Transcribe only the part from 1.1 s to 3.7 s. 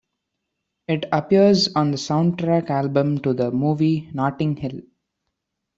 appears on the soundtrack album to the